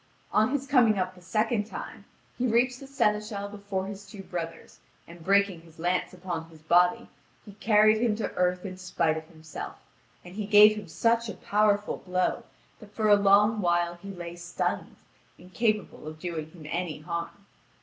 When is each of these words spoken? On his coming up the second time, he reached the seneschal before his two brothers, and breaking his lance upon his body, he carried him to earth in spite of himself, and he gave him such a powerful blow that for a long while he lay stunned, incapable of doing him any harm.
On 0.31 0.49
his 0.49 0.65
coming 0.65 0.97
up 0.97 1.13
the 1.13 1.21
second 1.21 1.65
time, 1.67 2.05
he 2.35 2.47
reached 2.47 2.79
the 2.79 2.87
seneschal 2.87 3.47
before 3.49 3.85
his 3.85 4.03
two 4.07 4.23
brothers, 4.23 4.79
and 5.07 5.23
breaking 5.23 5.61
his 5.61 5.77
lance 5.77 6.11
upon 6.11 6.49
his 6.49 6.59
body, 6.63 7.07
he 7.45 7.51
carried 7.53 8.01
him 8.01 8.15
to 8.15 8.31
earth 8.33 8.65
in 8.65 8.77
spite 8.77 9.15
of 9.15 9.25
himself, 9.27 9.75
and 10.25 10.33
he 10.33 10.47
gave 10.47 10.75
him 10.75 10.87
such 10.87 11.29
a 11.29 11.35
powerful 11.35 11.97
blow 11.97 12.41
that 12.79 12.95
for 12.95 13.09
a 13.09 13.15
long 13.15 13.61
while 13.61 13.93
he 13.93 14.09
lay 14.09 14.35
stunned, 14.35 14.95
incapable 15.37 16.07
of 16.07 16.17
doing 16.19 16.49
him 16.49 16.65
any 16.67 17.01
harm. 17.01 17.45